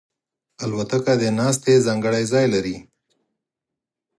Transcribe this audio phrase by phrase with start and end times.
[0.63, 2.77] الوتکه د ناستې ځانګړی ځای لري.